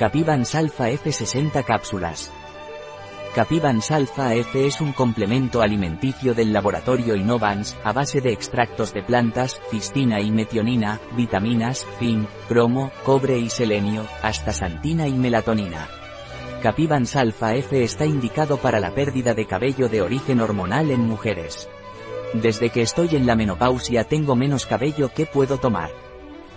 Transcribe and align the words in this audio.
Capivans 0.00 0.54
Alpha 0.54 0.88
F 0.88 1.12
60 1.12 1.62
cápsulas. 1.62 2.32
Capivans 3.34 3.90
Alpha 3.90 4.34
F 4.34 4.66
es 4.66 4.80
un 4.80 4.94
complemento 4.94 5.60
alimenticio 5.60 6.32
del 6.32 6.54
laboratorio 6.54 7.14
Innovans, 7.14 7.76
a 7.84 7.92
base 7.92 8.22
de 8.22 8.32
extractos 8.32 8.94
de 8.94 9.02
plantas, 9.02 9.60
cistina 9.70 10.18
y 10.22 10.30
metionina, 10.30 10.98
vitaminas, 11.14 11.86
zinc, 11.98 12.26
cromo, 12.48 12.90
cobre 13.04 13.38
y 13.40 13.50
selenio, 13.50 14.06
astaxantina 14.22 15.06
y 15.06 15.12
melatonina. 15.12 15.86
Capivans 16.62 17.14
Alpha 17.14 17.54
F 17.56 17.84
está 17.84 18.06
indicado 18.06 18.56
para 18.56 18.80
la 18.80 18.94
pérdida 18.94 19.34
de 19.34 19.46
cabello 19.46 19.90
de 19.90 20.00
origen 20.00 20.40
hormonal 20.40 20.90
en 20.90 21.02
mujeres. 21.02 21.68
Desde 22.32 22.70
que 22.70 22.80
estoy 22.80 23.16
en 23.16 23.26
la 23.26 23.36
menopausia 23.36 24.04
tengo 24.04 24.34
menos 24.34 24.64
cabello 24.64 25.12
que 25.12 25.26
puedo 25.26 25.58
tomar. 25.58 25.90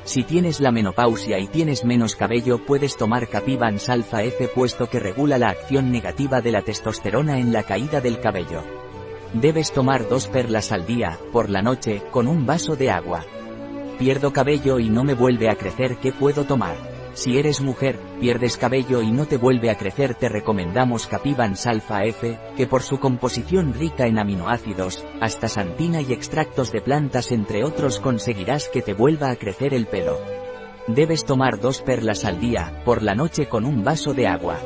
Si 0.06 0.24
tienes 0.24 0.60
la 0.60 0.72
menopausia 0.72 1.40
y 1.40 1.48
tienes 1.48 1.86
menos 1.86 2.16
cabello 2.16 2.66
puedes 2.66 2.98
tomar 2.98 3.30
Capivans 3.30 3.88
Alpha 3.90 4.24
F 4.24 4.50
puesto 4.50 4.90
que 4.90 5.00
regula 5.00 5.38
la 5.38 5.50
acción 5.50 5.92
negativa 5.92 6.42
de 6.42 6.52
la 6.52 6.62
testosterona 6.62 7.40
en 7.40 7.54
la 7.54 7.64
caída 7.64 8.02
del 8.02 8.20
cabello. 8.20 8.64
Debes 9.34 9.72
tomar 9.72 10.08
dos 10.10 10.28
perlas 10.28 10.72
al 10.72 10.86
día, 10.86 11.18
por 11.32 11.50
la 11.50 11.62
noche, 11.62 12.04
con 12.12 12.28
un 12.28 12.46
vaso 12.46 12.76
de 12.76 12.92
agua. 12.92 13.26
Pierdo 13.98 14.34
cabello 14.34 14.78
y 14.80 14.90
no 14.90 15.04
me 15.06 15.14
vuelve 15.14 15.50
a 15.50 15.56
crecer, 15.56 15.98
¿qué 15.98 16.12
puedo 16.12 16.44
tomar? 16.44 16.93
Si 17.14 17.38
eres 17.38 17.62
mujer, 17.62 18.00
pierdes 18.20 18.58
cabello 18.58 19.04
y 19.04 19.12
no 19.12 19.28
te 19.28 19.38
vuelve 19.38 19.70
a 19.70 19.78
crecer 19.78 20.16
te 20.16 20.30
recomendamos 20.30 21.06
Capivans 21.06 21.68
Alpha 21.68 22.06
F, 22.06 22.40
que 22.58 22.66
por 22.66 22.82
su 22.82 23.00
composición 23.00 23.74
rica 23.74 24.08
en 24.08 24.18
aminoácidos, 24.18 25.06
astaxantina 25.22 26.02
y 26.02 26.12
extractos 26.12 26.72
de 26.72 26.82
plantas 26.82 27.32
entre 27.32 27.64
otros 27.64 28.00
conseguirás 28.00 28.68
que 28.68 28.82
te 28.82 28.94
vuelva 28.94 29.30
a 29.30 29.36
crecer 29.36 29.76
el 29.76 29.86
pelo. 29.86 30.20
Debes 30.88 31.24
tomar 31.24 31.60
dos 31.60 31.82
perlas 31.82 32.26
al 32.26 32.40
día, 32.40 32.82
por 32.84 33.04
la 33.04 33.14
noche 33.14 33.48
con 33.48 33.64
un 33.64 33.84
vaso 33.84 34.14
de 34.14 34.28
agua. 34.28 34.58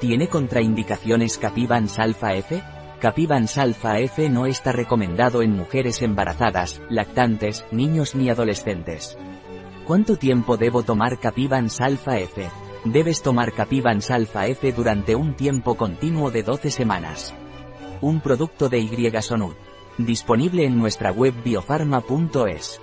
¿Tiene 0.00 0.28
contraindicaciones 0.28 1.38
Capivans 1.38 1.98
Alpha 2.00 2.34
F? 2.34 2.60
Capivans 3.00 3.56
Alpha 3.56 4.00
F 4.00 4.28
no 4.28 4.46
está 4.46 4.72
recomendado 4.72 5.42
en 5.42 5.52
mujeres 5.52 6.02
embarazadas, 6.02 6.82
lactantes, 6.90 7.64
niños 7.70 8.16
ni 8.16 8.28
adolescentes. 8.28 9.16
¿Cuánto 9.86 10.16
tiempo 10.16 10.56
debo 10.56 10.82
tomar 10.82 11.18
Capivans 11.18 11.80
Alpha 11.80 12.18
F? 12.18 12.48
Debes 12.84 13.22
tomar 13.22 13.52
Capivans 13.52 14.10
Alpha 14.10 14.46
F 14.46 14.72
durante 14.72 15.14
un 15.14 15.34
tiempo 15.34 15.76
continuo 15.76 16.30
de 16.30 16.42
12 16.42 16.70
semanas. 16.70 17.34
Un 18.00 18.20
producto 18.20 18.68
de 18.68 18.78
Y 18.78 19.10
Disponible 19.98 20.64
en 20.64 20.78
nuestra 20.78 21.10
web 21.10 21.34
biofarma.es. 21.42 22.80